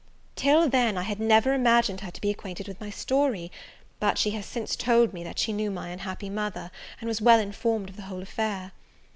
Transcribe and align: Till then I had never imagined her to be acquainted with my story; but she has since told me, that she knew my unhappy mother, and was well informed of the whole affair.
Till 0.35 0.67
then 0.67 0.97
I 0.97 1.03
had 1.03 1.19
never 1.19 1.53
imagined 1.53 2.01
her 2.01 2.09
to 2.09 2.21
be 2.21 2.31
acquainted 2.31 2.67
with 2.67 2.81
my 2.81 2.89
story; 2.89 3.51
but 3.99 4.17
she 4.17 4.31
has 4.31 4.47
since 4.47 4.75
told 4.75 5.13
me, 5.13 5.23
that 5.23 5.37
she 5.37 5.53
knew 5.53 5.69
my 5.69 5.89
unhappy 5.89 6.27
mother, 6.27 6.71
and 6.99 7.07
was 7.07 7.21
well 7.21 7.37
informed 7.39 7.87
of 7.89 7.97
the 7.97 8.01
whole 8.09 8.23
affair. 8.23 8.71